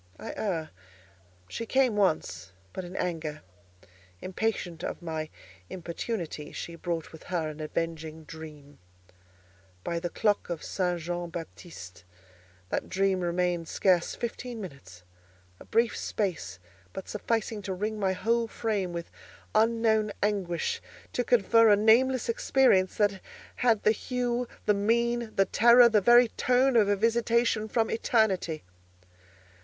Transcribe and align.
I 0.17 0.33
err. 0.35 0.71
She 1.47 1.67
came 1.67 1.95
once, 1.95 2.53
but 2.73 2.83
in 2.83 2.95
anger. 2.95 3.43
Impatient 4.19 4.83
of 4.83 4.99
my 5.03 5.29
importunity 5.69 6.51
she 6.53 6.73
brought 6.73 7.11
with 7.11 7.21
her 7.25 7.47
an 7.49 7.59
avenging 7.59 8.23
dream. 8.23 8.79
By 9.83 9.99
the 9.99 10.09
clock 10.09 10.49
of 10.49 10.63
St. 10.63 10.99
Jean 10.99 11.29
Baptiste, 11.29 12.03
that 12.69 12.89
dream 12.89 13.19
remained 13.19 13.67
scarce 13.67 14.15
fifteen 14.15 14.59
minutes—a 14.59 15.65
brief 15.65 15.95
space, 15.95 16.57
but 16.93 17.07
sufficing 17.07 17.61
to 17.61 17.71
wring 17.75 17.99
my 17.99 18.13
whole 18.13 18.47
frame 18.47 18.93
with 18.93 19.11
unknown 19.53 20.13
anguish; 20.23 20.81
to 21.13 21.23
confer 21.23 21.69
a 21.69 21.75
nameless 21.75 22.27
experience 22.27 22.97
that 22.97 23.21
had 23.57 23.83
the 23.83 23.91
hue, 23.91 24.47
the 24.65 24.73
mien, 24.73 25.33
the 25.35 25.45
terror, 25.45 25.87
the 25.87 26.01
very 26.01 26.29
tone 26.29 26.75
of 26.75 26.89
a 26.89 26.95
visitation 26.95 27.67
from 27.67 27.91
eternity. 27.91 28.63